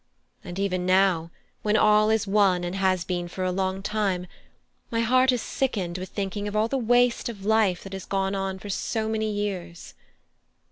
[0.43, 1.29] And even now,
[1.61, 4.25] when all is won and has been for a long time,
[4.89, 8.33] my heart is sickened with thinking of all the waste of life that has gone
[8.33, 9.93] on for so many years."